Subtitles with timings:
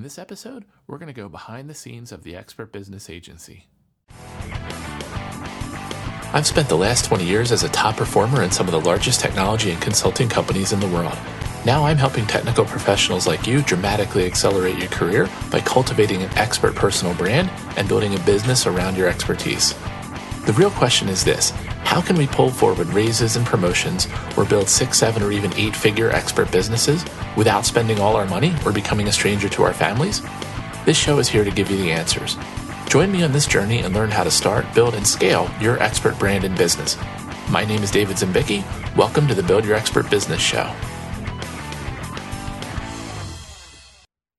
[0.00, 3.66] In this episode, we're going to go behind the scenes of the Expert Business Agency.
[6.32, 9.20] I've spent the last 20 years as a top performer in some of the largest
[9.20, 11.18] technology and consulting companies in the world.
[11.66, 16.74] Now I'm helping technical professionals like you dramatically accelerate your career by cultivating an expert
[16.74, 19.74] personal brand and building a business around your expertise.
[20.46, 21.52] The real question is this
[21.90, 25.74] how can we pull forward raises and promotions or build six, seven, or even eight
[25.74, 27.04] figure expert businesses
[27.36, 30.22] without spending all our money or becoming a stranger to our families?
[30.86, 32.36] This show is here to give you the answers.
[32.86, 36.16] Join me on this journey and learn how to start, build, and scale your expert
[36.16, 36.96] brand and business.
[37.48, 38.62] My name is David Zimbicki.
[38.96, 40.72] Welcome to the Build Your Expert Business Show.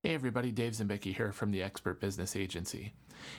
[0.04, 2.94] Hey everybody, Dave Zimbicki here from the Expert Business Agency.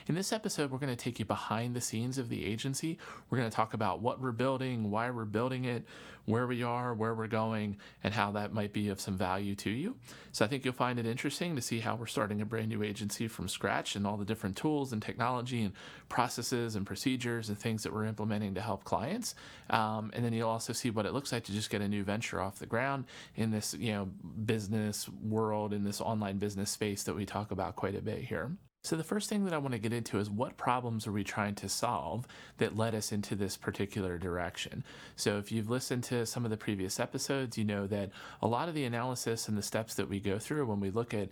[0.07, 2.97] In this episode, we're going to take you behind the scenes of the agency.
[3.29, 5.85] We're going to talk about what we're building, why we're building it,
[6.25, 9.69] where we are, where we're going, and how that might be of some value to
[9.69, 9.95] you.
[10.31, 12.81] So I think you'll find it interesting to see how we're starting a brand new
[12.83, 15.73] agency from scratch and all the different tools and technology and
[16.09, 19.35] processes and procedures and things that we're implementing to help clients.
[19.69, 22.03] Um, and then you'll also see what it looks like to just get a new
[22.03, 24.05] venture off the ground in this, you know,
[24.45, 28.51] business world, in this online business space that we talk about quite a bit here.
[28.85, 31.23] So, the first thing that I want to get into is what problems are we
[31.23, 34.83] trying to solve that led us into this particular direction?
[35.15, 38.09] So, if you've listened to some of the previous episodes, you know that
[38.41, 41.13] a lot of the analysis and the steps that we go through when we look
[41.13, 41.29] at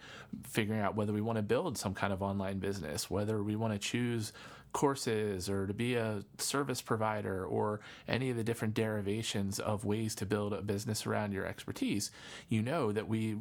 [0.48, 3.74] figuring out whether we want to build some kind of online business, whether we want
[3.74, 4.32] to choose
[4.74, 10.16] courses or to be a service provider or any of the different derivations of ways
[10.16, 12.12] to build a business around your expertise,
[12.50, 13.38] you know that we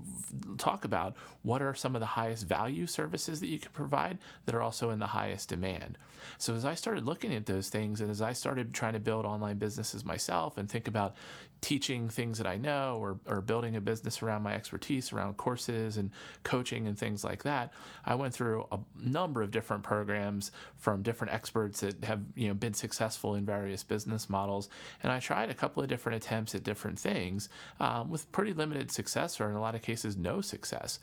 [0.59, 4.55] talk about what are some of the highest value services that you can provide that
[4.55, 5.97] are also in the highest demand.
[6.39, 9.25] So as I started looking at those things and as I started trying to build
[9.25, 11.15] online businesses myself and think about
[11.61, 15.99] teaching things that I know or, or building a business around my expertise around courses
[15.99, 16.11] and
[16.43, 17.73] coaching and things like that,
[18.05, 22.55] I went through a number of different programs from different experts that have you know
[22.55, 24.69] been successful in various business models,
[25.03, 27.49] and I tried a couple of different attempts at different things
[27.81, 30.99] um, with pretty limited success or in a lot of cases no success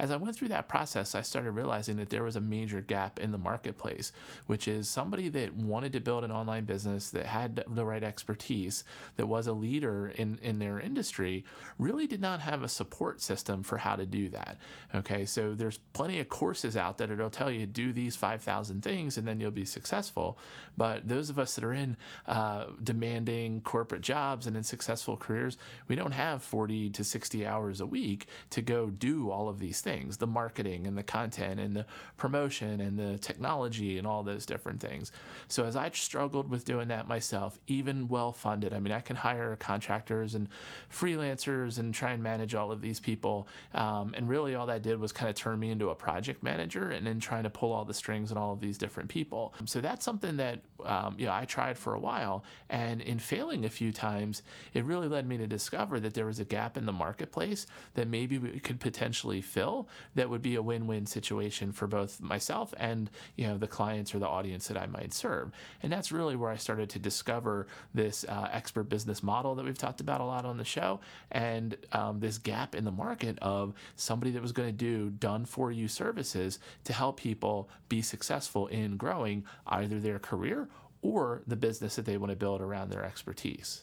[0.00, 3.18] as I went through that process, I started realizing that there was a major gap
[3.18, 4.12] in the marketplace,
[4.46, 8.84] which is somebody that wanted to build an online business that had the right expertise,
[9.16, 11.44] that was a leader in, in their industry,
[11.78, 14.58] really did not have a support system for how to do that.
[14.94, 19.18] Okay, so there's plenty of courses out there that'll tell you do these 5,000 things
[19.18, 20.38] and then you'll be successful.
[20.76, 25.58] But those of us that are in uh, demanding corporate jobs and in successful careers,
[25.88, 29.80] we don't have 40 to 60 hours a week to go do all of these
[29.80, 31.86] things things the marketing and the content and the
[32.18, 35.12] promotion and the technology and all those different things.
[35.48, 39.16] So, as I struggled with doing that myself, even well funded, I mean, I can
[39.16, 40.48] hire contractors and
[40.92, 43.48] freelancers and try and manage all of these people.
[43.72, 46.90] Um, and really, all that did was kind of turn me into a project manager
[46.90, 49.54] and then trying to pull all the strings and all of these different people.
[49.64, 52.44] So, that's something that, um, you know, I tried for a while.
[52.68, 54.42] And in failing a few times,
[54.74, 58.06] it really led me to discover that there was a gap in the marketplace that
[58.06, 59.77] maybe we could potentially fill
[60.14, 64.18] that would be a win-win situation for both myself and you know the clients or
[64.18, 65.52] the audience that I might serve.
[65.82, 69.78] And that's really where I started to discover this uh, expert business model that we've
[69.78, 71.00] talked about a lot on the show,
[71.30, 75.44] and um, this gap in the market of somebody that was going to do done
[75.44, 80.68] for you services to help people be successful in growing either their career
[81.02, 83.82] or the business that they want to build around their expertise.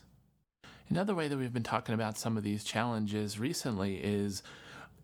[0.89, 4.43] Another way that we've been talking about some of these challenges recently is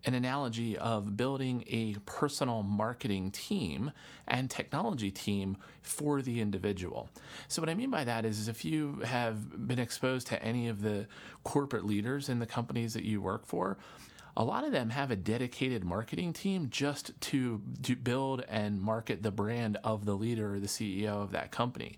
[0.05, 3.91] an analogy of building a personal marketing team
[4.27, 7.09] and technology team for the individual.
[7.47, 10.67] So, what I mean by that is, is if you have been exposed to any
[10.67, 11.07] of the
[11.43, 13.77] corporate leaders in the companies that you work for,
[14.35, 19.23] a lot of them have a dedicated marketing team just to, to build and market
[19.23, 21.97] the brand of the leader or the CEO of that company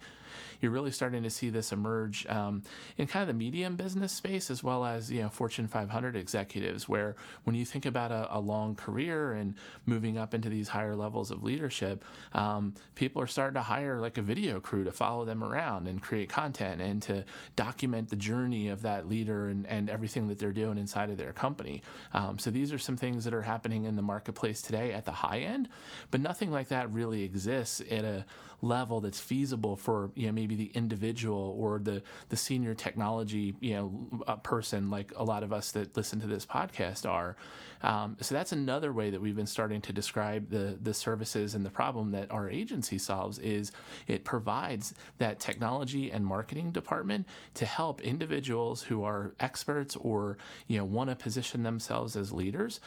[0.64, 2.64] you're really starting to see this emerge um,
[2.98, 6.88] in kind of the medium business space as well as you know Fortune 500 executives,
[6.88, 10.96] where when you think about a, a long career and moving up into these higher
[10.96, 15.26] levels of leadership, um, people are starting to hire like a video crew to follow
[15.26, 17.26] them around and create content and to
[17.58, 21.34] document the journey of that leader and, and everything that they're doing inside of their
[21.34, 21.82] company.
[22.14, 25.12] Um, so these are some things that are happening in the marketplace today at the
[25.12, 25.68] high end,
[26.10, 28.26] but nothing like that really exists at a
[28.64, 33.74] level that's feasible for you know maybe the individual or the the senior technology you
[33.74, 37.36] know person like a lot of us that listen to this podcast are.
[37.82, 41.66] Um, so that's another way that we've been starting to describe the the services and
[41.66, 43.72] the problem that our agency solves is
[44.08, 50.78] it provides that technology and marketing department to help individuals who are experts or you
[50.78, 52.80] know want to position themselves as leaders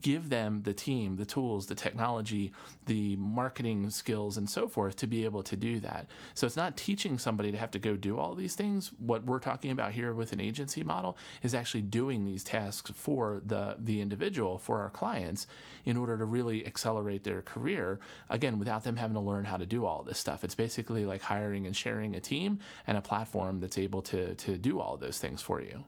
[0.00, 2.52] give them the team, the tools, the technology,
[2.86, 6.06] the marketing skills, and so forth to be able to do that.
[6.34, 8.92] So it's not teaching somebody to have to go do all these things.
[8.98, 13.42] What we're talking about here with an agency model is actually doing these tasks for
[13.44, 15.46] the, the individual, for our clients,
[15.84, 18.00] in order to really accelerate their career,
[18.30, 20.44] again, without them having to learn how to do all this stuff.
[20.44, 24.56] It's basically like hiring and sharing a team and a platform that's able to, to
[24.58, 25.84] do all those things for you.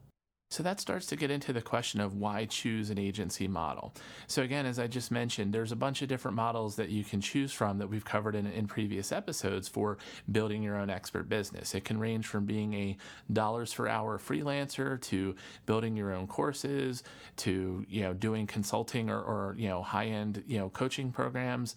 [0.55, 3.93] So that starts to get into the question of why choose an agency model.
[4.29, 7.21] So, again, as I just mentioned, there's a bunch of different models that you can
[7.21, 9.99] choose from that we've covered in, in previous episodes for
[10.31, 11.75] building your own expert business.
[11.75, 12.97] It can range from being a
[13.33, 15.35] dollars per hour freelancer to
[15.67, 17.03] building your own courses
[17.39, 21.75] to, you know, doing consulting or, or you know, high end, you know, coaching programs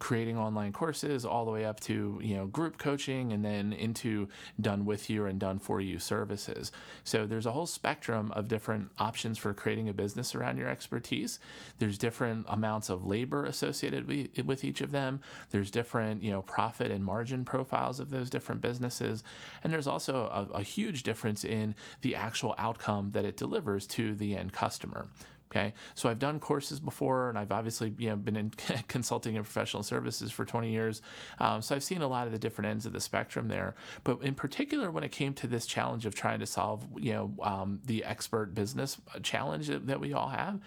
[0.00, 4.28] creating online courses all the way up to you know group coaching and then into
[4.60, 6.72] done with you and done for you services.
[7.04, 11.38] So there's a whole spectrum of different options for creating a business around your expertise.
[11.78, 14.08] There's different amounts of labor associated
[14.44, 15.20] with each of them.
[15.50, 19.22] There's different you know profit and margin profiles of those different businesses.
[19.62, 24.14] And there's also a, a huge difference in the actual outcome that it delivers to
[24.14, 25.06] the end customer
[25.50, 28.50] Okay, so I've done courses before, and I've obviously you know been in
[28.88, 31.02] consulting and professional services for 20 years.
[31.40, 33.74] Um, so I've seen a lot of the different ends of the spectrum there.
[34.04, 37.32] But in particular, when it came to this challenge of trying to solve you know
[37.42, 40.60] um, the expert business challenge that, that we all have,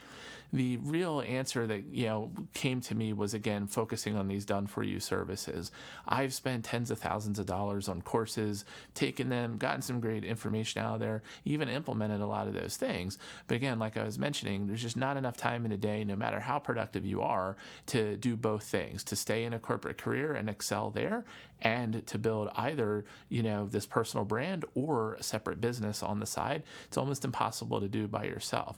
[0.54, 4.68] the real answer that you know came to me was again focusing on these done
[4.68, 5.72] for you services.
[6.08, 8.64] I've spent tens of thousands of dollars on courses,
[8.94, 12.78] taken them, gotten some great information out of there, even implemented a lot of those
[12.78, 13.18] things.
[13.48, 16.16] But again, like I was mentioning, there's just not enough time in a day, no
[16.16, 17.58] matter how productive you are,
[17.88, 21.26] to do both things, to stay in a corporate career and excel there,
[21.64, 26.26] and to build either, you know, this personal brand or a separate business on the
[26.26, 26.64] side.
[26.86, 28.78] It's almost impossible to do by yourself.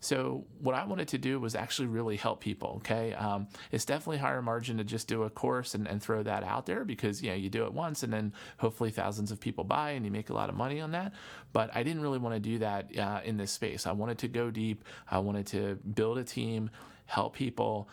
[0.00, 2.74] So what I wanted to do was actually really help people.
[2.76, 6.44] Okay, um, it's definitely higher margin to just do a course and, and throw that
[6.44, 9.64] out there because you know you do it once and then hopefully thousands of people
[9.64, 11.12] buy and you make a lot of money on that.
[11.52, 13.86] But I didn't really want to do that uh, in this space.
[13.86, 14.84] I wanted to go deep.
[15.10, 16.70] I wanted to build a team
[17.06, 17.88] help people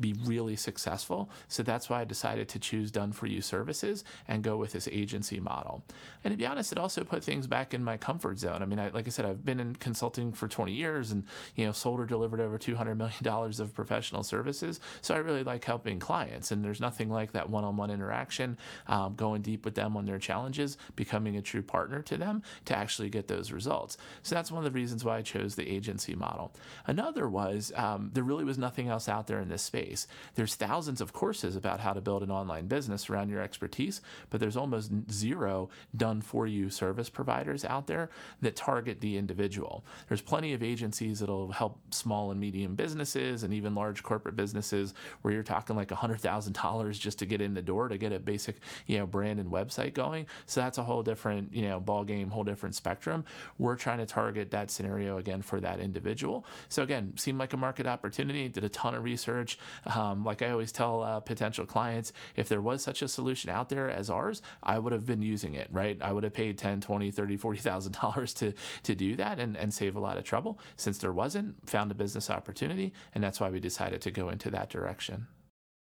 [0.00, 1.30] be really successful.
[1.48, 4.88] So that's why I decided to choose done for you services and go with this
[4.90, 5.84] agency model.
[6.24, 8.62] And to be honest, it also put things back in my comfort zone.
[8.62, 11.24] I mean, I, like I said, I've been in consulting for 20 years and,
[11.54, 13.26] you know, sold or delivered over $200 million
[13.60, 14.80] of professional services.
[15.00, 16.50] So I really like helping clients.
[16.50, 20.04] And there's nothing like that one on one interaction, um, going deep with them on
[20.04, 23.96] their challenges, becoming a true partner to them to actually get those results.
[24.22, 26.54] So that's one of the reasons why I chose the agency model.
[26.86, 30.08] Another was um, there really was nothing else out there in this space.
[30.34, 34.00] There's thousands of courses about how to build an online business around your expertise,
[34.30, 38.10] but there's almost zero done for you service providers out there
[38.42, 39.84] that target the individual.
[40.08, 44.94] There's plenty of agencies that'll help small and medium businesses and even large corporate businesses
[45.22, 48.56] where you're talking like $100,000 just to get in the door to get a basic,
[48.86, 50.26] you know, brand and website going.
[50.46, 53.24] So that's a whole different, you know, ball game, whole different spectrum.
[53.58, 56.46] We're trying to target that scenario again for that individual.
[56.68, 59.58] So again, seemed like a market opportunity did a ton of research.
[59.86, 63.68] Um, like I always tell uh, potential clients, if there was such a solution out
[63.70, 65.98] there as ours, I would have been using it, right?
[66.00, 68.52] I would have paid 10, 20, 30, 40,000 dollars to
[68.82, 70.60] to do that and, and save a lot of trouble.
[70.76, 74.50] Since there wasn't, found a business opportunity, and that's why we decided to go into
[74.50, 75.26] that direction.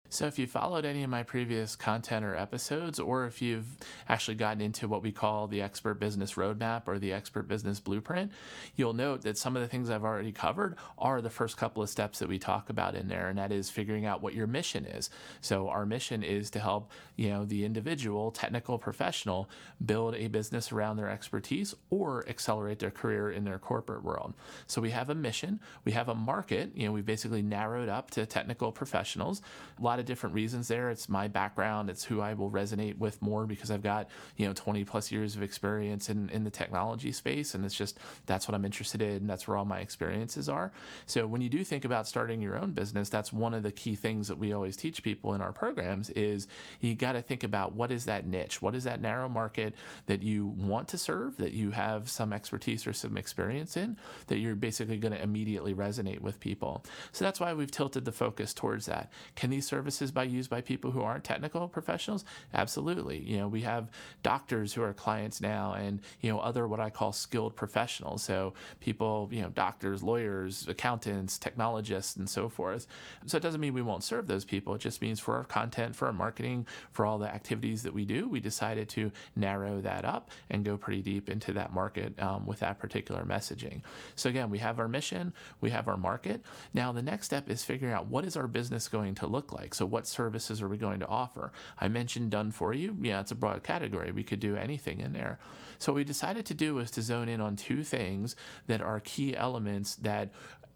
[0.09, 3.65] So, if you followed any of my previous content or episodes, or if you've
[4.07, 8.31] actually gotten into what we call the expert business roadmap or the expert business blueprint,
[8.77, 11.89] you'll note that some of the things I've already covered are the first couple of
[11.89, 14.85] steps that we talk about in there, and that is figuring out what your mission
[14.85, 15.09] is.
[15.41, 19.49] So, our mission is to help you know the individual, technical professional,
[19.85, 24.35] build a business around their expertise or accelerate their career in their corporate world.
[24.67, 26.71] So, we have a mission, we have a market.
[26.75, 29.41] You know, we basically narrowed up to technical professionals.
[29.77, 30.91] A lot lot of different reasons there.
[30.91, 31.89] It's my background.
[31.89, 35.35] It's who I will resonate with more because I've got, you know, 20 plus years
[35.35, 37.55] of experience in, in the technology space.
[37.55, 39.25] And it's just, that's what I'm interested in.
[39.25, 40.71] That's where all my experiences are.
[41.07, 43.95] So when you do think about starting your own business, that's one of the key
[43.95, 46.47] things that we always teach people in our programs is
[46.79, 48.61] you got to think about what is that niche?
[48.61, 49.73] What is that narrow market
[50.05, 54.37] that you want to serve, that you have some expertise or some experience in, that
[54.37, 56.85] you're basically going to immediately resonate with people.
[57.13, 59.11] So that's why we've tilted the focus towards that.
[59.35, 62.25] Can these services services by used by people who aren't technical professionals?
[62.53, 63.19] Absolutely.
[63.19, 63.89] You know, we have
[64.21, 68.21] doctors who are clients now and, you know, other what I call skilled professionals.
[68.21, 72.85] So people, you know, doctors, lawyers, accountants, technologists, and so forth.
[73.25, 74.75] So it doesn't mean we won't serve those people.
[74.75, 78.03] It just means for our content, for our marketing, for all the activities that we
[78.03, 82.45] do, we decided to narrow that up and go pretty deep into that market um,
[82.45, 83.81] with that particular messaging.
[84.15, 86.41] So again, we have our mission, we have our market.
[86.73, 89.73] Now the next step is figuring out what is our business going to look like.
[89.77, 91.51] So what services are we going to offer?
[91.79, 92.97] I mentioned done for you.
[92.99, 94.11] Yeah, it's a broad category.
[94.11, 95.39] We could do anything in there.
[95.77, 98.99] So what we decided to do was to zone in on two things that are
[98.99, 100.31] key elements that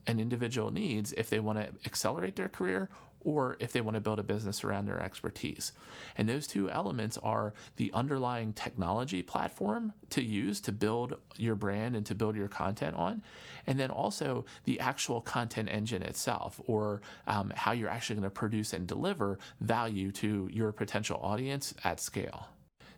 [0.08, 2.90] an individual needs if they want to accelerate their career
[3.24, 5.72] or if they want to build a business around their expertise.
[6.18, 11.96] And those two elements are the underlying technology platform to use to build your brand
[11.96, 13.22] and to build your content on,
[13.68, 18.30] and then also the actual content engine itself, or um, how you're actually going to
[18.30, 22.48] produce and deliver value to your potential audience at scale.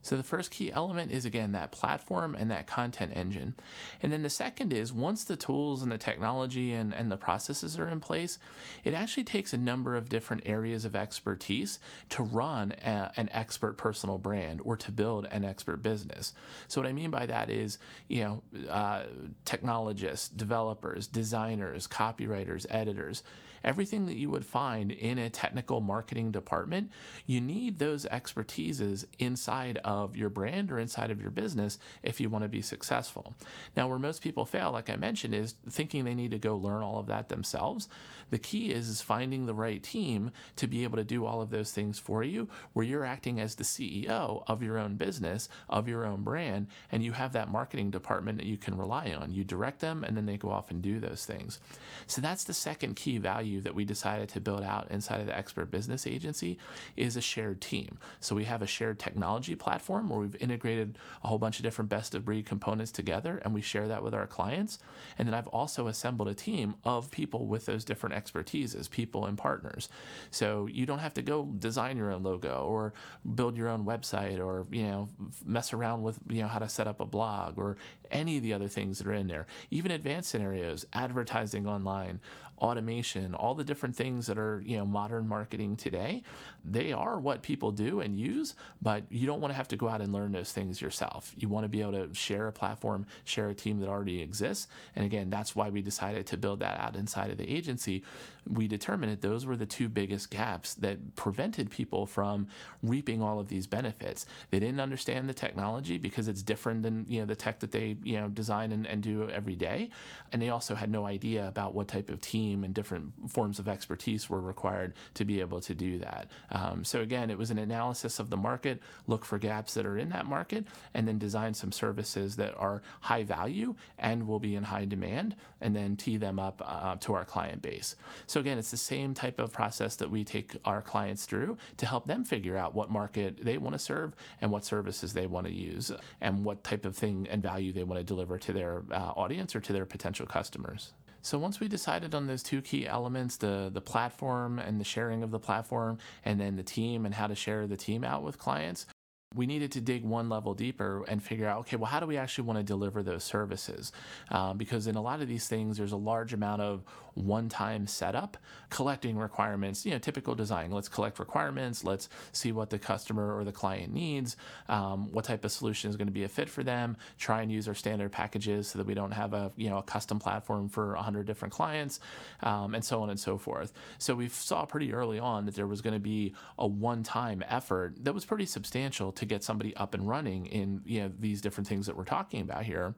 [0.03, 3.55] So the first key element is again that platform and that content engine.
[4.01, 7.79] And then the second is once the tools and the technology and, and the processes
[7.79, 8.37] are in place,
[8.83, 11.79] it actually takes a number of different areas of expertise
[12.09, 16.33] to run a, an expert personal brand or to build an expert business.
[16.67, 17.79] So what I mean by that is,
[18.09, 19.03] you know, uh,
[19.45, 23.23] technologists, developers, designers, copywriters, editors
[23.63, 26.91] everything that you would find in a technical marketing department,
[27.25, 32.29] you need those expertises inside of your brand or inside of your business if you
[32.29, 33.33] want to be successful.
[33.75, 36.83] Now, where most people fail, like I mentioned, is thinking they need to go learn
[36.83, 37.87] all of that themselves.
[38.29, 41.49] The key is, is finding the right team to be able to do all of
[41.49, 45.87] those things for you, where you're acting as the CEO of your own business, of
[45.87, 49.31] your own brand, and you have that marketing department that you can rely on.
[49.31, 51.59] You direct them, and then they go off and do those things.
[52.07, 55.37] So that's the second key value that we decided to build out inside of the
[55.37, 56.57] expert business agency
[56.97, 57.97] is a shared team.
[58.19, 61.89] So we have a shared technology platform where we've integrated a whole bunch of different
[61.89, 64.79] best of breed components together and we share that with our clients.
[65.17, 69.37] And then I've also assembled a team of people with those different expertises, people and
[69.37, 69.89] partners.
[70.31, 72.93] So you don't have to go design your own logo or
[73.35, 75.09] build your own website or, you know,
[75.45, 77.77] mess around with, you know, how to set up a blog or
[78.11, 79.47] any of the other things that are in there.
[79.71, 82.19] Even advanced scenarios, advertising online,
[82.57, 86.23] automation, all the different things that are, you know, modern marketing today,
[86.63, 89.89] they are what people do and use, but you don't want to have to go
[89.89, 91.33] out and learn those things yourself.
[91.37, 94.67] You want to be able to share a platform, share a team that already exists.
[94.95, 98.03] And again, that's why we decided to build that out inside of the agency.
[98.49, 102.47] We determined that those were the two biggest gaps that prevented people from
[102.81, 104.25] reaping all of these benefits.
[104.49, 107.97] They didn't understand the technology because it's different than, you know, the tech that they,
[108.03, 109.89] you know, design and, and do every day.
[110.31, 113.67] And they also had no idea about what type of team and different forms of
[113.67, 116.29] expertise were required to be able to do that.
[116.51, 119.97] Um, so again, it was an analysis of the market, look for gaps that are
[119.97, 124.55] in that market, and then design some services that are high value and will be
[124.55, 127.95] in high demand, and then tee them up uh, to our client base.
[128.33, 131.85] So again, it's the same type of process that we take our clients through to
[131.85, 135.45] help them figure out what market they want to serve and what services they want
[135.45, 138.85] to use and what type of thing and value they want to deliver to their
[138.89, 140.93] uh, audience or to their potential customers.
[141.21, 145.21] So once we decided on those two key elements, the the platform and the sharing
[145.21, 148.39] of the platform, and then the team and how to share the team out with
[148.39, 148.87] clients,
[149.35, 152.17] we needed to dig one level deeper and figure out okay well how do we
[152.17, 153.91] actually want to deliver those services?
[154.29, 156.83] Uh, because in a lot of these things there's a large amount of
[157.15, 158.37] one-time setup
[158.69, 160.71] collecting requirements you know typical design.
[160.71, 164.35] Let's collect requirements let's see what the customer or the client needs
[164.69, 167.51] um, what type of solution is going to be a fit for them try and
[167.51, 170.69] use our standard packages so that we don't have a you know a custom platform
[170.69, 171.99] for 100 different clients
[172.41, 173.73] um, and so on and so forth.
[173.97, 178.03] So we saw pretty early on that there was going to be a one-time effort
[178.03, 181.41] that was pretty substantial to to get somebody up and running in you know these
[181.41, 182.93] different things that we're talking about here.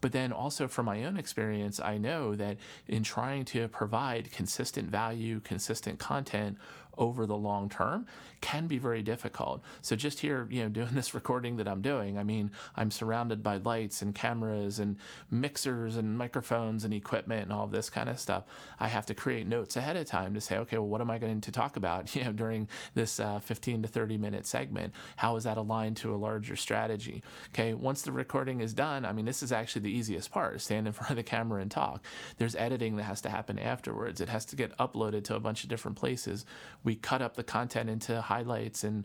[0.00, 4.90] But then also from my own experience, I know that in trying to provide consistent
[4.90, 6.58] value, consistent content
[6.98, 8.06] over the long term
[8.40, 9.62] can be very difficult.
[9.80, 13.42] So just here, you know, doing this recording that I'm doing, I mean, I'm surrounded
[13.42, 14.96] by lights and cameras and
[15.30, 18.44] mixers and microphones and equipment and all this kind of stuff.
[18.78, 21.18] I have to create notes ahead of time to say, okay, well, what am I
[21.18, 24.92] going to talk about, you know, during this uh, 15 to 30 minute segment?
[25.16, 27.22] How is that aligned to a larger strategy?
[27.54, 30.86] Okay, once the recording is done, I mean, this is actually the easiest part, stand
[30.86, 32.04] in front of the camera and talk.
[32.38, 34.20] There's editing that has to happen afterwards.
[34.20, 36.44] It has to get uploaded to a bunch of different places
[36.84, 39.04] we cut up the content into highlights and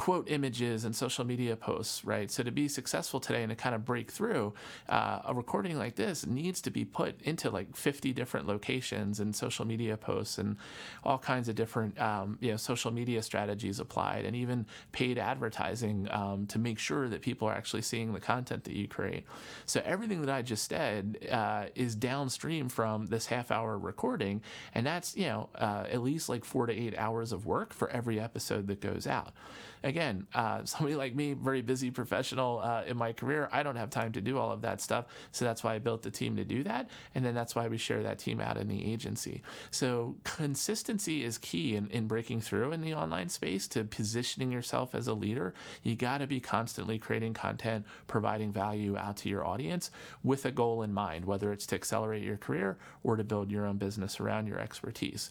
[0.00, 2.30] quote images and social media posts, right?
[2.30, 4.54] So to be successful today and to kind of break through,
[4.88, 9.36] uh, a recording like this needs to be put into like 50 different locations and
[9.36, 10.56] social media posts and
[11.04, 16.08] all kinds of different, um, you know, social media strategies applied and even paid advertising
[16.10, 19.26] um, to make sure that people are actually seeing the content that you create.
[19.66, 24.40] So everything that I just said uh, is downstream from this half hour recording,
[24.74, 27.90] and that's you know uh, at least like four to eight hours of work for
[27.90, 29.34] every episode that goes out
[29.82, 33.90] again, uh, somebody like me, very busy professional uh, in my career, I don't have
[33.90, 35.06] time to do all of that stuff.
[35.32, 36.90] So that's why I built the team to do that.
[37.14, 39.42] And then that's why we share that team out in the agency.
[39.70, 44.94] So consistency is key in, in breaking through in the online space to positioning yourself
[44.94, 45.54] as a leader.
[45.82, 49.90] You got to be constantly creating content, providing value out to your audience
[50.22, 53.66] with a goal in mind, whether it's to accelerate your career or to build your
[53.66, 55.30] own business around your expertise.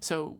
[0.00, 0.38] So,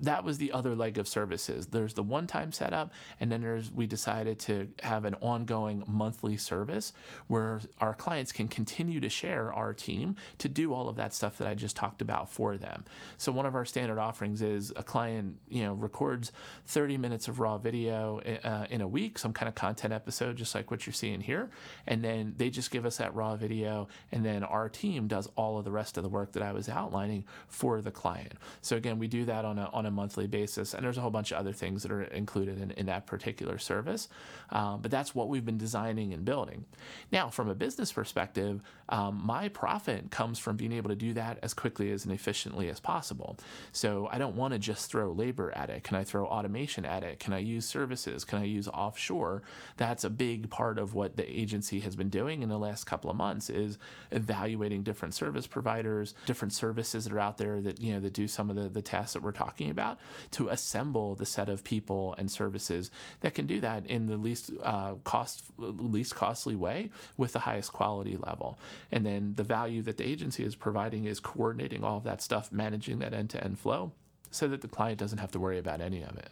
[0.00, 1.66] that was the other leg of services.
[1.66, 6.92] There's the one-time setup, and then there's we decided to have an ongoing monthly service
[7.28, 11.38] where our clients can continue to share our team to do all of that stuff
[11.38, 12.84] that I just talked about for them.
[13.16, 16.32] So one of our standard offerings is a client, you know, records
[16.66, 20.54] 30 minutes of raw video uh, in a week, some kind of content episode, just
[20.54, 21.50] like what you're seeing here,
[21.86, 25.58] and then they just give us that raw video, and then our team does all
[25.58, 28.34] of the rest of the work that I was outlining for the client.
[28.60, 30.74] So again, we do that on a a, on a monthly basis.
[30.74, 33.58] And there's a whole bunch of other things that are included in, in that particular
[33.58, 34.08] service.
[34.50, 36.64] Um, but that's what we've been designing and building.
[37.10, 41.38] Now, from a business perspective, um, my profit comes from being able to do that
[41.42, 43.38] as quickly as and efficiently as possible.
[43.72, 45.84] So I don't want to just throw labor at it.
[45.84, 47.18] Can I throw automation at it?
[47.18, 48.24] Can I use services?
[48.24, 49.42] Can I use offshore?
[49.76, 53.10] That's a big part of what the agency has been doing in the last couple
[53.10, 53.78] of months is
[54.10, 58.28] evaluating different service providers, different services that are out there that you know that do
[58.28, 59.98] some of the, the tasks that we're talking talking about
[60.32, 62.90] to assemble the set of people and services
[63.20, 67.72] that can do that in the least uh, cost least costly way with the highest
[67.72, 68.58] quality level.
[68.90, 72.50] And then the value that the agency is providing is coordinating all of that stuff
[72.50, 73.92] managing that end-to-end flow
[74.30, 76.30] so that the client doesn't have to worry about any of it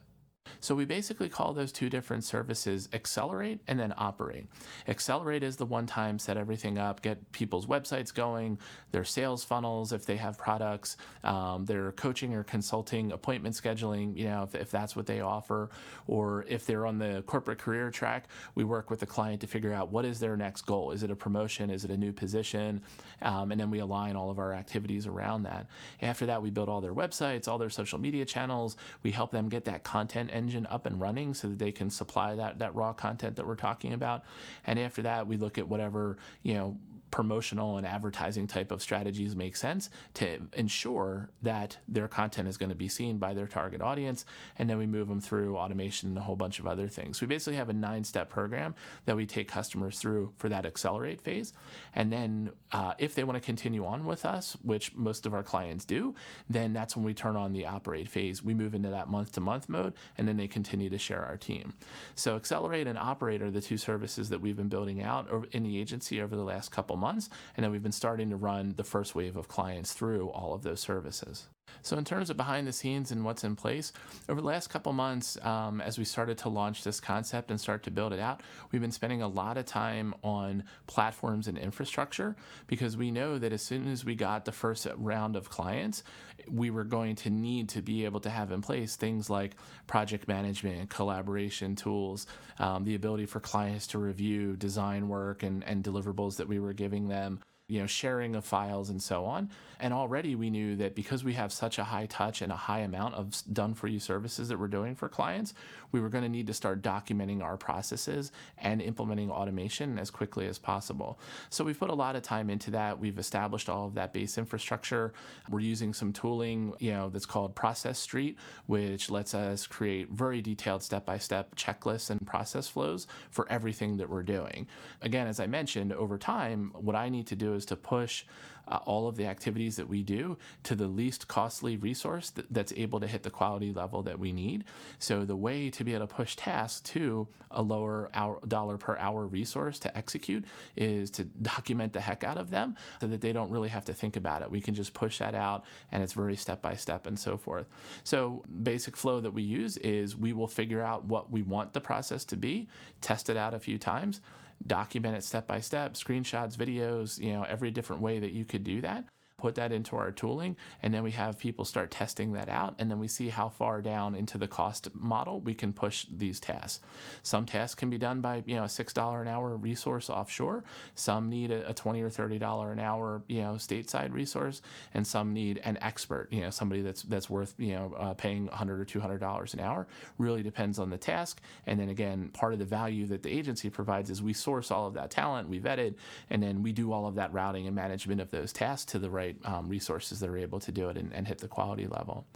[0.59, 4.47] so we basically call those two different services accelerate and then operate.
[4.89, 8.59] Accelerate is the one time set everything up, get people's websites going,
[8.91, 14.25] their sales funnels if they have products, um, their coaching or consulting, appointment scheduling, you
[14.25, 15.71] know, if, if that's what they offer,
[16.07, 19.73] or if they're on the corporate career track, we work with the client to figure
[19.73, 20.91] out what is their next goal.
[20.91, 21.71] Is it a promotion?
[21.71, 22.83] Is it a new position?
[23.23, 25.67] Um, and then we align all of our activities around that.
[26.03, 28.77] After that, we build all their websites, all their social media channels.
[29.03, 32.35] We help them get that content engine up and running so that they can supply
[32.35, 34.25] that that raw content that we're talking about.
[34.67, 36.79] And after that, we look at whatever you know
[37.11, 42.69] promotional and advertising type of strategies make sense to ensure that their content is going
[42.69, 44.25] to be seen by their target audience.
[44.59, 47.21] And then we move them through automation and a whole bunch of other things.
[47.21, 48.75] We basically have a nine step program
[49.07, 51.53] that we take customers through for that accelerate phase.
[51.95, 55.43] And then uh, if they want to continue on with us, which most of our
[55.43, 56.15] clients do,
[56.49, 58.43] then that's when we turn on the operate phase.
[58.43, 61.37] We move into that month to month mode and then they continue to share our
[61.37, 61.75] team.
[62.15, 65.81] So accelerate and operate are the two services that we've been building out in the
[65.81, 67.29] agency over the last couple months.
[67.57, 70.63] And then we've been starting to run the first wave of clients through all of
[70.63, 71.49] those services.
[71.83, 73.93] So, in terms of behind the scenes and what's in place,
[74.29, 77.83] over the last couple months, um, as we started to launch this concept and start
[77.85, 82.37] to build it out, we've been spending a lot of time on platforms and infrastructure
[82.67, 86.03] because we know that as soon as we got the first round of clients,
[86.49, 89.57] we were going to need to be able to have in place things like
[89.87, 92.27] project management, collaboration tools,
[92.59, 96.73] um, the ability for clients to review design work and, and deliverables that we were
[96.73, 99.49] giving them you know, sharing of files and so on.
[99.79, 102.81] And already we knew that because we have such a high touch and a high
[102.81, 105.55] amount of done for you services that we're doing for clients,
[105.93, 110.47] we were going to need to start documenting our processes and implementing automation as quickly
[110.47, 111.19] as possible.
[111.49, 112.99] So we've put a lot of time into that.
[112.99, 115.15] We've established all of that base infrastructure.
[115.49, 120.43] We're using some tooling, you know, that's called Process Street, which lets us create very
[120.43, 124.67] detailed step-by-step checklists and process flows for everything that we're doing.
[125.01, 128.25] Again, as I mentioned, over time, what I need to do is to push
[128.71, 132.73] uh, all of the activities that we do to the least costly resource th- that's
[132.77, 134.65] able to hit the quality level that we need.
[134.99, 138.97] So the way to be able to push tasks to a lower hour, dollar per
[138.99, 140.45] hour resource to execute
[140.77, 143.93] is to document the heck out of them so that they don't really have to
[143.93, 144.51] think about it.
[144.51, 147.67] We can just push that out and it's very step by step and so forth.
[148.05, 151.81] So basic flow that we use is we will figure out what we want the
[151.81, 152.69] process to be,
[153.01, 154.21] test it out a few times,
[154.67, 158.65] document it step by step, screenshots, videos, you know, every different way that you could
[158.65, 159.05] do that.
[159.41, 162.91] Put that into our tooling, and then we have people start testing that out, and
[162.91, 166.81] then we see how far down into the cost model we can push these tasks.
[167.23, 170.65] Some tasks can be done by you know a six dollar an hour resource offshore.
[170.95, 174.63] Some need a, a twenty or thirty dollar an hour you know stateside resource,
[174.95, 178.47] and some need an expert, you know somebody that's that's worth you know uh, paying
[178.49, 179.87] hundred or two hundred dollars an hour.
[180.19, 183.71] Really depends on the task, and then again, part of the value that the agency
[183.71, 185.97] provides is we source all of that talent, we vet it,
[186.29, 189.11] and then we do all of that routing and management of those tasks to the
[189.11, 191.87] right right um, resources that are able to do it and, and hit the quality
[191.87, 192.27] level.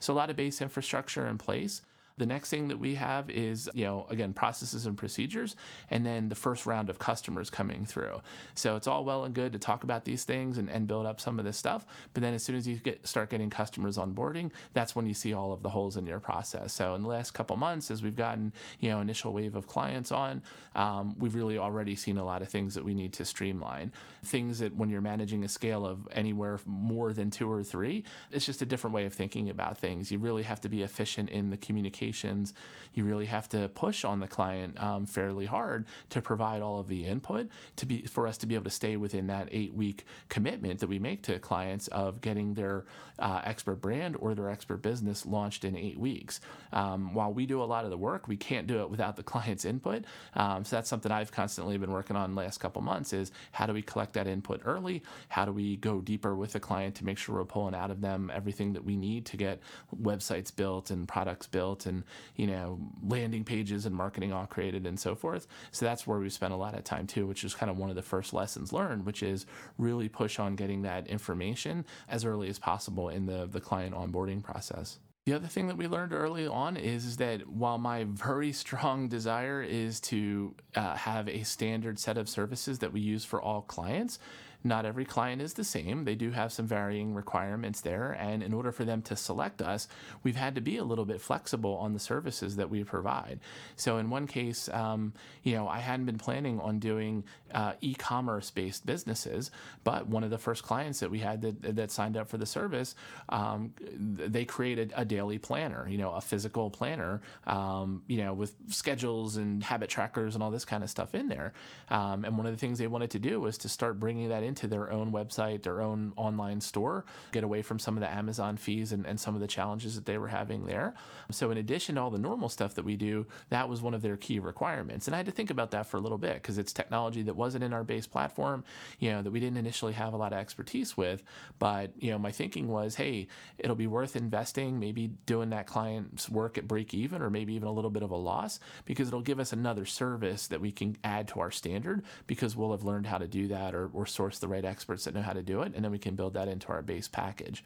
[0.00, 1.82] So a lot of base infrastructure in place.
[2.18, 5.56] The next thing that we have is, you know, again, processes and procedures,
[5.90, 8.20] and then the first round of customers coming through.
[8.54, 11.20] So it's all well and good to talk about these things and, and build up
[11.20, 14.50] some of this stuff, but then as soon as you get start getting customers onboarding,
[14.74, 16.72] that's when you see all of the holes in your process.
[16.72, 20.12] So in the last couple months, as we've gotten, you know, initial wave of clients
[20.12, 20.42] on,
[20.74, 23.92] um, we've really already seen a lot of things that we need to streamline.
[24.24, 28.46] Things that when you're managing a scale of anywhere more than two or three, it's
[28.46, 30.12] just a different way of thinking about things.
[30.12, 32.52] You really have to be efficient in the communication applications,
[32.94, 36.88] you really have to push on the client um, fairly hard to provide all of
[36.88, 40.04] the input to be for us to be able to stay within that eight week
[40.28, 42.84] commitment that we make to clients of getting their
[43.18, 46.40] uh, expert brand or their expert business launched in eight weeks.
[46.72, 49.22] Um, while we do a lot of the work, we can't do it without the
[49.32, 50.04] client's input.
[50.34, 53.66] Um, so that's something I've constantly been working on the last couple months is how
[53.66, 55.02] do we collect that input early?
[55.28, 58.00] How do we go deeper with the client to make sure we're pulling out of
[58.00, 59.60] them everything that we need to get
[60.02, 61.91] websites built and products built and
[62.36, 65.46] you know landing pages and marketing all created and so forth.
[65.70, 67.90] So that's where we spent a lot of time too, which is kind of one
[67.90, 69.46] of the first lessons learned, which is
[69.78, 74.42] really push on getting that information as early as possible in the the client onboarding
[74.42, 74.98] process.
[75.24, 79.08] The other thing that we learned early on is, is that while my very strong
[79.08, 83.62] desire is to uh, have a standard set of services that we use for all
[83.62, 84.18] clients,
[84.64, 86.04] not every client is the same.
[86.04, 88.12] They do have some varying requirements there.
[88.12, 89.88] And in order for them to select us,
[90.22, 93.40] we've had to be a little bit flexible on the services that we provide.
[93.76, 98.50] So in one case, um, you know, I hadn't been planning on doing uh, e-commerce
[98.50, 99.50] based businesses,
[99.84, 102.46] but one of the first clients that we had that, that signed up for the
[102.46, 102.94] service,
[103.28, 108.54] um, they created a daily planner, you know, a physical planner, um, you know, with
[108.68, 111.52] schedules and habit trackers and all this kind of stuff in there.
[111.90, 114.42] Um, and one of the things they wanted to do was to start bringing that
[114.42, 118.12] in into their own website, their own online store, get away from some of the
[118.12, 120.92] Amazon fees and, and some of the challenges that they were having there.
[121.30, 124.02] So, in addition to all the normal stuff that we do, that was one of
[124.02, 125.06] their key requirements.
[125.06, 127.34] And I had to think about that for a little bit because it's technology that
[127.34, 128.62] wasn't in our base platform,
[128.98, 131.22] you know, that we didn't initially have a lot of expertise with.
[131.58, 136.28] But, you know, my thinking was, hey, it'll be worth investing, maybe doing that client's
[136.28, 139.22] work at break even or maybe even a little bit of a loss because it'll
[139.22, 143.06] give us another service that we can add to our standard because we'll have learned
[143.06, 145.62] how to do that or, or source the right experts that know how to do
[145.62, 147.64] it, and then we can build that into our base package.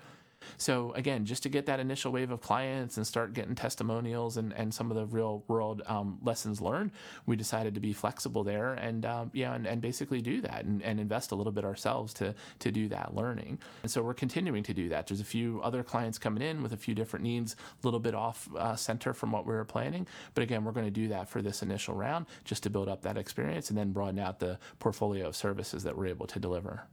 [0.57, 4.53] So again, just to get that initial wave of clients and start getting testimonials and,
[4.53, 6.93] and some of the real world um, lessons learned,
[7.27, 10.83] we decided to be flexible there and um, yeah, and, and basically do that and,
[10.83, 13.59] and invest a little bit ourselves to to do that learning.
[13.83, 15.07] And so we're continuing to do that.
[15.07, 18.15] There's a few other clients coming in with a few different needs, a little bit
[18.15, 20.07] off uh, center from what we were planning.
[20.35, 23.03] But again, we're going to do that for this initial round just to build up
[23.03, 26.85] that experience and then broaden out the portfolio of services that we're able to deliver.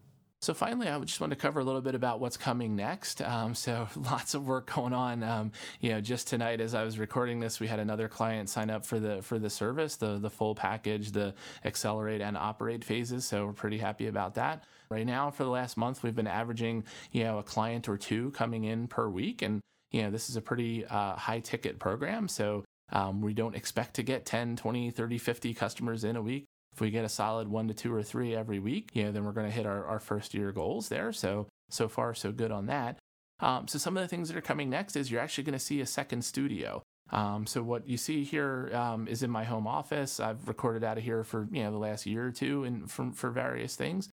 [0.44, 3.22] So finally, I just want to cover a little bit about what's coming next.
[3.22, 5.24] Um, so lots of work going on.
[5.24, 8.70] Um, you know, just tonight as I was recording this, we had another client sign
[8.70, 13.24] up for the for the service, the the full package, the accelerate and operate phases.
[13.24, 14.66] So we're pretty happy about that.
[14.90, 18.32] Right now, for the last month, we've been averaging you know a client or two
[18.32, 22.28] coming in per week, and you know this is a pretty uh, high ticket program.
[22.28, 26.44] So um, we don't expect to get 10, 20, 30, 50 customers in a week.
[26.74, 29.24] If we get a solid one to two or three every week, you know, then
[29.24, 31.14] we're going to hit our, our first year goals there.
[31.14, 32.98] So, so far, so good on that.
[33.40, 35.60] Um, so some of the things that are coming next is you're actually going to
[35.60, 36.82] see a second studio.
[37.12, 40.20] Um, so what you see here um, is in my home office.
[40.20, 43.12] I've recorded out of here for you know the last year or two and for,
[43.12, 44.10] for various things.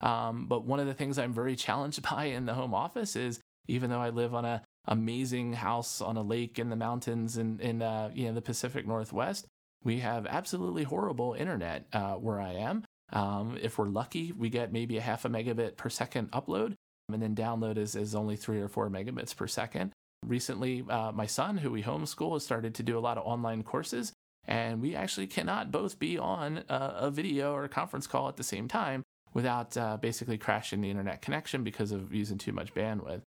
[0.00, 3.40] Um, but one of the things I'm very challenged by in the home office is
[3.68, 7.60] even though I live on a amazing house on a lake in the mountains in
[7.60, 9.46] in uh, you know the Pacific Northwest,
[9.84, 12.84] we have absolutely horrible internet uh, where I am.
[13.12, 16.74] Um, if we're lucky, we get maybe a half a megabit per second upload,
[17.12, 19.92] and then download is, is only three or four megabits per second.
[20.24, 23.62] Recently, uh, my son, who we homeschool, has started to do a lot of online
[23.62, 24.12] courses,
[24.44, 28.36] and we actually cannot both be on a, a video or a conference call at
[28.36, 32.74] the same time without uh, basically crashing the internet connection because of using too much
[32.74, 33.22] bandwidth.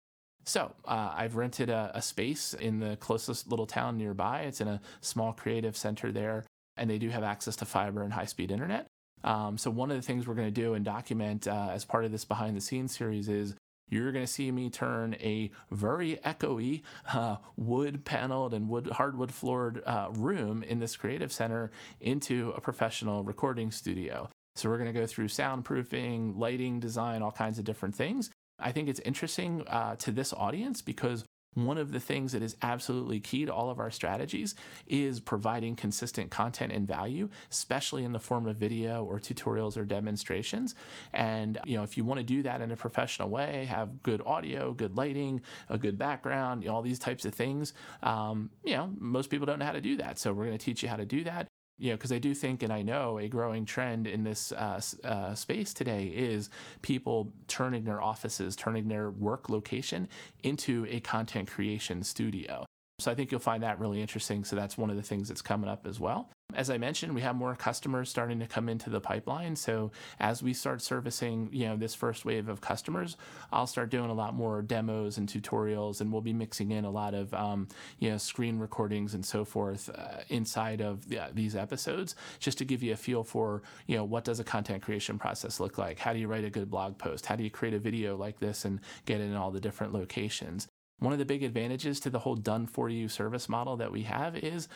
[0.50, 4.42] So uh, I've rented a, a, space in the closest little town nearby.
[4.42, 6.44] It's in a small creative center there,
[6.76, 8.88] and they do have access to fiber and high speed internet.
[9.24, 12.04] Um, so one of the things we're going to do and document uh, as part
[12.04, 13.54] of this behind the scenes series is
[13.92, 16.82] you're going to see me turn a very echoey,
[17.14, 21.70] uh, wood paneled and wood hardwood floored uh, room in this creative center
[22.02, 24.28] into a professional recording studio.
[24.56, 28.32] So we're going to go through soundproofing, lighting design, all kinds of different things.
[28.60, 31.24] I think it's interesting uh, to this audience because
[31.56, 34.56] one of the things that is absolutely key to all of our strategies
[34.88, 39.84] is providing consistent content and value, especially in the form of video or tutorials or
[39.84, 40.76] demonstrations.
[41.14, 44.22] And you know, if you want to do that in a professional way, have good
[44.26, 48.76] audio, good lighting, a good background, you know, all these types of things, um, you
[48.76, 50.20] know, most people don't know how to do that.
[50.20, 51.49] So we're going to teach you how to do that
[51.80, 54.82] you know, because I do think and I know a growing trend in this uh,
[55.04, 56.50] uh, space today is
[56.82, 60.08] people turning their offices, turning their work location
[60.44, 62.66] into a content creation studio.
[63.00, 64.44] So I think you'll find that really interesting.
[64.44, 66.30] So that's one of the things that's coming up as well.
[66.56, 69.56] As I mentioned, we have more customers starting to come into the pipeline.
[69.56, 73.18] So as we start servicing, you know, this first wave of customers,
[73.52, 76.90] I'll start doing a lot more demos and tutorials, and we'll be mixing in a
[76.90, 77.68] lot of, um,
[78.00, 82.66] you know, screen recordings and so forth uh, inside of the, these episodes, just to
[82.66, 86.00] give you a feel for, you know, what does a content creation process look like?
[86.00, 87.28] How do you write a good blog post?
[87.28, 89.94] How do you create a video like this and get it in all the different
[89.94, 90.68] locations?
[90.98, 94.02] One of the big advantages to the whole done for you service model that we
[94.04, 94.68] have is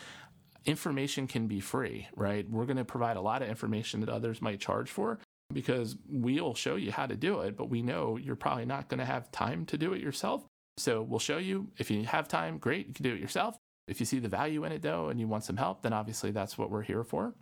[0.66, 2.50] information can be free, right?
[2.50, 5.20] We're going to provide a lot of information that others might charge for
[5.54, 9.00] because we'll show you how to do it, but we know you're probably not going
[9.00, 10.44] to have time to do it yourself.
[10.78, 11.70] So we'll show you.
[11.78, 13.56] If you have time, great, you can do it yourself.
[13.88, 16.32] If you see the value in it though and you want some help, then obviously
[16.32, 17.34] that's what we're here for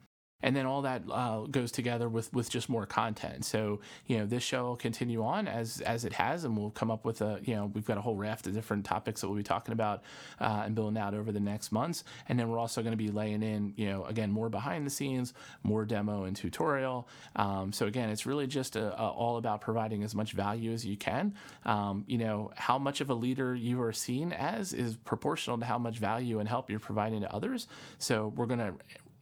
[0.43, 3.45] and then all that uh, goes together with with just more content.
[3.45, 6.91] So you know this show will continue on as as it has, and we'll come
[6.91, 9.37] up with a you know we've got a whole raft of different topics that we'll
[9.37, 10.03] be talking about
[10.39, 13.09] uh, and building out over the next months, and then we're also going to be
[13.09, 17.07] laying in you know again more behind the scenes, more demo and tutorial.
[17.35, 20.85] Um, so again, it's really just a, a all about providing as much value as
[20.85, 21.33] you can.
[21.65, 25.65] Um, you know how much of a leader you are seen as is proportional to
[25.65, 27.67] how much value and help you're providing to others.
[27.97, 28.73] So we're going to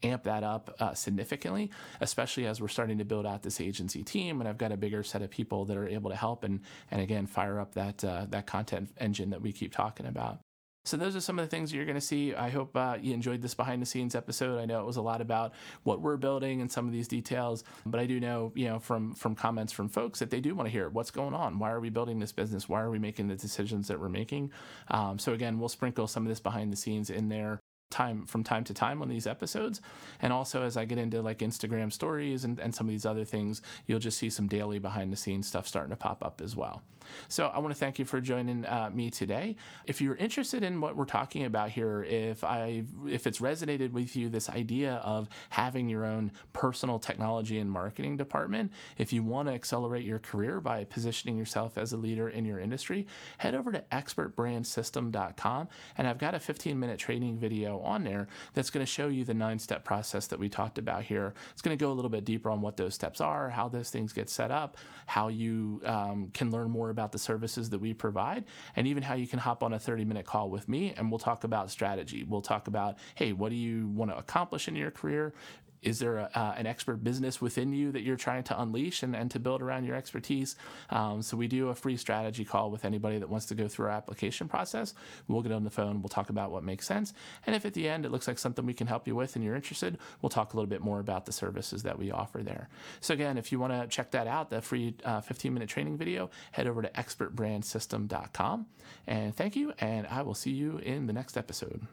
[0.04, 4.40] amp that up uh, significantly, especially as we're starting to build out this agency team,
[4.40, 7.02] and I've got a bigger set of people that are able to help and and
[7.02, 10.40] again fire up that uh, that content engine that we keep talking about.
[10.86, 12.34] So those are some of the things you're going to see.
[12.34, 14.60] I hope uh, you enjoyed this behind the scenes episode.
[14.60, 17.64] I know it was a lot about what we're building and some of these details,
[17.86, 20.68] but I do know, you know, from from comments from folks that they do want
[20.68, 21.60] to hear what's going on.
[21.60, 22.68] Why are we building this business?
[22.68, 24.52] Why are we making the decisions that we're making?
[24.88, 27.60] Um, so again, we'll sprinkle some of this behind the scenes in there
[27.90, 29.82] time from time to time on these episodes.
[30.22, 33.26] And also as i get into like instagram stories and, and some of these other
[33.26, 36.56] things you'll just see some daily behind the scenes stuff starting to pop up as
[36.56, 36.82] well
[37.28, 40.82] so i want to thank you for joining uh, me today if you're interested in
[40.82, 45.30] what we're talking about here if i if it's resonated with you this idea of
[45.50, 50.60] having your own personal technology and marketing department if you want to accelerate your career
[50.60, 53.06] by positioning yourself as a leader in your industry
[53.38, 55.68] head over to expertbrandsystem.com
[55.98, 59.24] and i've got a 15 minute training video on there that's going to show you
[59.24, 61.34] the nine step process that we talked about here.
[61.52, 63.90] It's going to go a little bit deeper on what those steps are, how those
[63.90, 67.94] things get set up, how you um, can learn more about the services that we
[67.94, 68.44] provide,
[68.76, 71.20] and even how you can hop on a 30 minute call with me and we'll
[71.20, 72.26] talk about strategy.
[72.28, 75.34] We'll talk about, hey, what do you want to accomplish in your career?
[75.82, 79.16] Is there a, uh, an expert business within you that you're trying to unleash and,
[79.16, 80.56] and to build around your expertise?
[80.90, 83.86] Um, so we do a free strategy call with anybody that wants to go through
[83.88, 84.94] our application process.
[85.28, 87.14] We'll get on the phone, we'll talk about what makes sense.
[87.46, 89.44] And if at the end it looks like something we can help you with and
[89.44, 92.70] you're interested, we'll talk a little bit more about the services that we offer there.
[93.00, 95.98] So again, if you want to check that out, the free uh, 15 minute training
[95.98, 98.66] video, head over to expertbrandsystem.com.
[99.08, 101.88] And thank you, and I will see you in the next episode.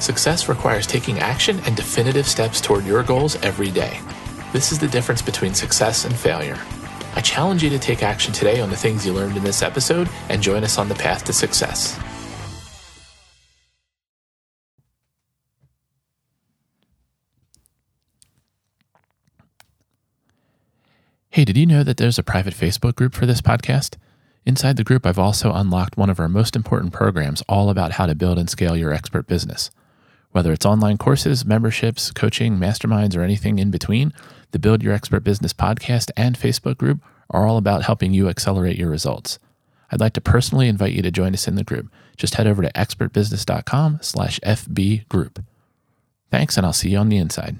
[0.00, 4.00] Success requires taking action and definitive steps toward your goals every day.
[4.52, 6.58] This is the difference between success and failure.
[7.14, 10.08] I challenge you to take action today on the things you learned in this episode
[10.28, 11.98] and join us on the path to success.
[21.30, 23.96] Hey, did you know that there's a private Facebook group for this podcast?
[24.46, 28.06] Inside the group, I've also unlocked one of our most important programs all about how
[28.06, 29.70] to build and scale your expert business.
[30.32, 34.12] Whether it's online courses, memberships, coaching, masterminds, or anything in between,
[34.50, 38.76] the Build Your Expert Business podcast and Facebook group are all about helping you accelerate
[38.76, 39.38] your results.
[39.90, 41.90] I'd like to personally invite you to join us in the group.
[42.16, 45.42] Just head over to expertbusiness.com slash FB group.
[46.30, 47.58] Thanks, and I'll see you on the inside.